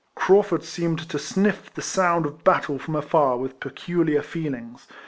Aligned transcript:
Craufurd 0.15 0.63
seemed 0.63 1.07
to 1.09 1.19
sniff 1.19 1.71
the 1.75 1.81
sound 1.83 2.25
of 2.25 2.43
battle 2.43 2.79
from 2.79 2.95
afar 2.95 3.37
with 3.37 3.59
peculiar 3.59 4.23
feelings. 4.23 4.87